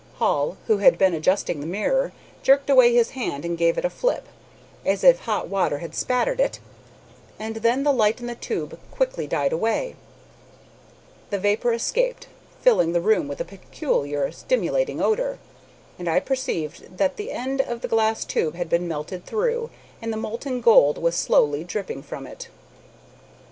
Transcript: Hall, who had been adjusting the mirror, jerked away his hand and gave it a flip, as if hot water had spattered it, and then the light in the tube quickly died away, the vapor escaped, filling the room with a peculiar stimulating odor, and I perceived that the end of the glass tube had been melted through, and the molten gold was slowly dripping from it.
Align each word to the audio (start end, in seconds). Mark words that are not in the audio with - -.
Hall, 0.15 0.57
who 0.65 0.79
had 0.79 0.97
been 0.97 1.13
adjusting 1.13 1.59
the 1.59 1.67
mirror, 1.67 2.11
jerked 2.41 2.71
away 2.71 2.91
his 2.91 3.11
hand 3.11 3.45
and 3.45 3.55
gave 3.55 3.77
it 3.77 3.85
a 3.85 3.89
flip, 3.91 4.27
as 4.83 5.03
if 5.03 5.19
hot 5.19 5.47
water 5.47 5.77
had 5.77 5.93
spattered 5.93 6.39
it, 6.39 6.59
and 7.37 7.57
then 7.57 7.83
the 7.83 7.93
light 7.93 8.19
in 8.19 8.25
the 8.25 8.33
tube 8.33 8.79
quickly 8.89 9.27
died 9.27 9.53
away, 9.53 9.95
the 11.29 11.37
vapor 11.37 11.71
escaped, 11.71 12.25
filling 12.63 12.93
the 12.93 12.99
room 12.99 13.27
with 13.27 13.39
a 13.39 13.45
peculiar 13.45 14.31
stimulating 14.31 14.99
odor, 14.99 15.37
and 15.99 16.09
I 16.09 16.19
perceived 16.19 16.97
that 16.97 17.17
the 17.17 17.31
end 17.31 17.61
of 17.61 17.81
the 17.81 17.87
glass 17.87 18.25
tube 18.25 18.55
had 18.55 18.69
been 18.69 18.87
melted 18.87 19.27
through, 19.27 19.69
and 20.01 20.11
the 20.11 20.17
molten 20.17 20.61
gold 20.61 20.97
was 20.97 21.13
slowly 21.15 21.63
dripping 21.63 22.01
from 22.01 22.25
it. 22.25 22.47